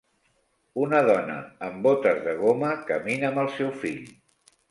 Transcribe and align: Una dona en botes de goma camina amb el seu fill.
Una 0.83 1.01
dona 1.07 1.35
en 1.67 1.77
botes 1.87 2.23
de 2.29 2.33
goma 2.41 2.71
camina 2.87 3.31
amb 3.31 3.43
el 3.45 3.51
seu 3.59 3.71
fill. 3.85 4.01